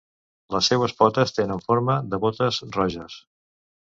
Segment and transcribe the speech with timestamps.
[0.53, 3.21] Les seues potes tenen forma de botes roges.